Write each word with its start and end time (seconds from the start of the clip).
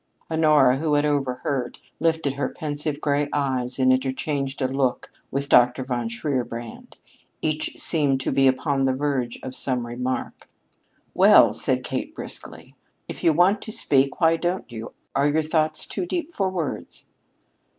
Honora, 0.31 0.77
who 0.77 0.95
had 0.95 1.05
overheard, 1.05 1.77
lifted 1.99 2.33
her 2.33 2.49
pensive 2.49 2.99
gray 2.99 3.29
eyes 3.31 3.77
and 3.77 3.93
interchanged 3.93 4.59
a 4.59 4.67
long 4.67 4.75
look 4.75 5.11
with 5.29 5.47
Dr. 5.47 5.83
von 5.83 6.09
Shierbrand. 6.09 6.97
Each 7.43 7.77
seemed 7.79 8.19
to 8.21 8.31
be 8.31 8.47
upon 8.47 8.85
the 8.85 8.93
verge 8.95 9.37
of 9.43 9.55
some 9.55 9.85
remark. 9.85 10.49
"Well," 11.13 11.53
said 11.53 11.83
Kate 11.83 12.15
briskly, 12.15 12.73
"if 13.07 13.23
you 13.23 13.31
want 13.31 13.61
to 13.61 13.71
speak, 13.71 14.19
why 14.19 14.37
don't 14.37 14.71
you? 14.71 14.93
Are 15.15 15.29
your 15.29 15.43
thoughts 15.43 15.85
too 15.85 16.07
deep 16.07 16.33
for 16.33 16.49
words?" 16.49 17.05